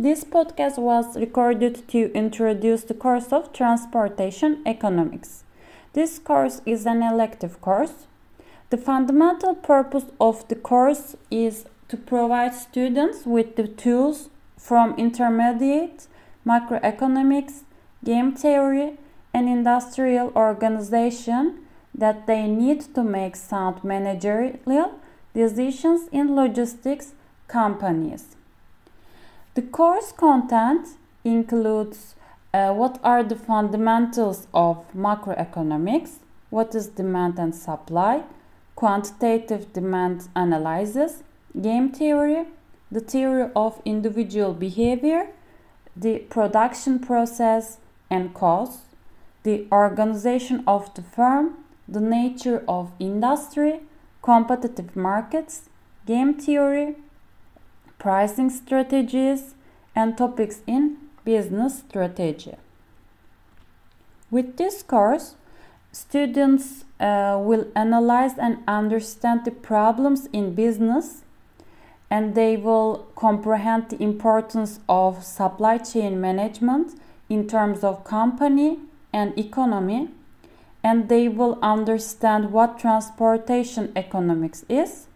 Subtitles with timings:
[0.00, 5.42] This podcast was recorded to introduce the course of Transportation Economics.
[5.92, 8.06] This course is an elective course.
[8.70, 16.06] The fundamental purpose of the course is to provide students with the tools from intermediate,
[16.46, 17.64] microeconomics,
[18.04, 18.98] game theory,
[19.34, 25.00] and industrial organization that they need to make sound managerial
[25.34, 27.14] decisions in logistics
[27.48, 28.37] companies.
[29.58, 30.86] The course content
[31.24, 32.14] includes
[32.54, 36.18] uh, what are the fundamentals of microeconomics,
[36.48, 38.22] what is demand and supply,
[38.76, 41.24] quantitative demand analysis,
[41.60, 42.46] game theory,
[42.92, 45.26] the theory of individual behavior,
[45.96, 48.82] the production process and cost,
[49.42, 53.80] the organization of the firm, the nature of industry,
[54.22, 55.68] competitive markets,
[56.06, 56.94] game theory,
[57.98, 59.54] pricing strategies,
[59.98, 62.54] and topics in business strategy.
[64.30, 65.34] With this course,
[65.90, 71.24] students uh, will analyze and understand the problems in business
[72.10, 76.92] and they will comprehend the importance of supply chain management
[77.28, 78.78] in terms of company
[79.12, 80.08] and economy
[80.84, 85.08] and they will understand what transportation economics is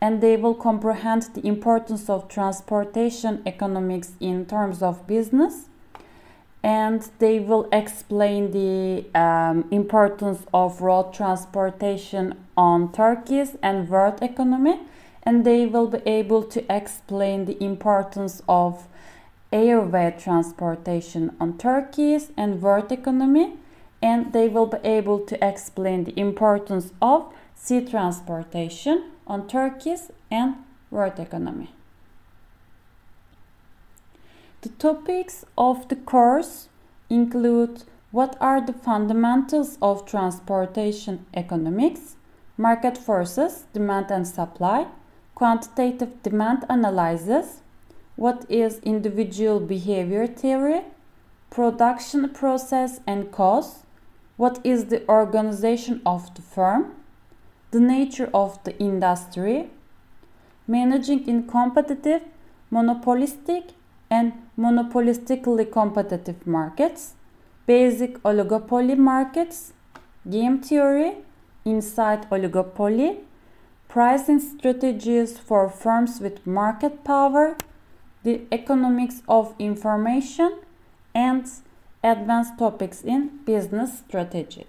[0.00, 5.66] and they will comprehend the importance of transportation economics in terms of business
[6.62, 14.80] and they will explain the um, importance of road transportation on Turkey's and world economy
[15.22, 18.86] and they will be able to explain the importance of
[19.52, 23.54] airway transportation on Turkey's and world economy
[24.02, 30.56] and they will be able to explain the importance of sea transportation on Turkey's and
[30.90, 31.70] world economy.
[34.62, 36.68] The topics of the course
[37.08, 42.16] include what are the fundamentals of transportation economics,
[42.56, 44.86] market forces, demand and supply,
[45.34, 47.60] quantitative demand analysis,
[48.16, 50.82] what is individual behavior theory,
[51.48, 53.84] production process and cost,
[54.40, 56.92] what is the organization of the firm,
[57.72, 59.68] the nature of the industry,
[60.66, 62.22] managing in competitive,
[62.70, 63.64] monopolistic,
[64.10, 67.12] and monopolistically competitive markets,
[67.66, 69.74] basic oligopoly markets,
[70.30, 71.18] game theory,
[71.66, 73.18] inside oligopoly,
[73.88, 77.58] pricing strategies for firms with market power,
[78.22, 80.60] the economics of information,
[81.14, 81.44] and
[82.02, 84.66] advanced topics in business strategy.